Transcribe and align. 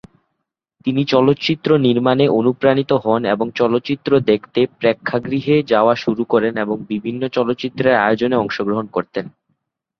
তিনি 0.85 1.01
চলচ্চিত্র 1.05 1.69
নির্মাণে 1.87 2.25
অনুপ্রাণিত 2.39 2.91
হন 3.03 3.21
এবং 3.25 3.47
চলচ্চিত্র 3.55 4.11
দেখতে 4.31 4.61
প্রেক্ষাগৃহে 4.79 5.55
যাওয়া 5.71 5.93
শুরু 5.95 6.23
করেন 6.23 6.53
এবং 6.57 6.77
বিভিন্ন 6.89 7.21
চলচ্চিত্রের 7.35 8.01
আয়োজনে 8.01 8.35
অংশগ্রহণ 8.37 8.85
করতেন। 8.91 9.25